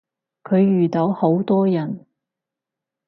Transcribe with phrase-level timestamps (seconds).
[0.41, 2.07] 佢遇到好多人